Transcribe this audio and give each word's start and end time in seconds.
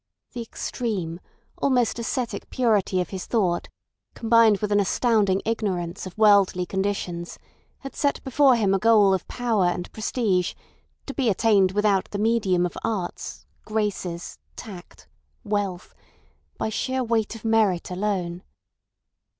The 0.33 0.41
extreme, 0.41 1.19
almost 1.59 1.99
ascetic 1.99 2.49
purity 2.49 3.01
of 3.01 3.09
his 3.11 3.27
thought, 3.27 3.69
combined 4.15 4.57
with 4.57 4.71
an 4.71 4.79
astounding 4.79 5.43
ignorance 5.45 6.07
of 6.07 6.17
worldly 6.17 6.65
conditions, 6.65 7.37
had 7.81 7.95
set 7.95 8.19
before 8.23 8.55
him 8.55 8.73
a 8.73 8.79
goal 8.79 9.13
of 9.13 9.27
power 9.27 9.65
and 9.67 9.91
prestige 9.91 10.55
to 11.05 11.13
be 11.13 11.29
attained 11.29 11.73
without 11.73 12.09
the 12.09 12.17
medium 12.17 12.65
of 12.65 12.79
arts, 12.83 13.45
graces, 13.63 14.39
tact, 14.55 15.07
wealth—by 15.43 16.69
sheer 16.69 17.03
weight 17.03 17.35
of 17.35 17.45
merit 17.45 17.91
alone. 17.91 18.41